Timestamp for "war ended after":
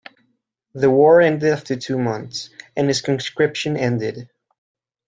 0.89-1.75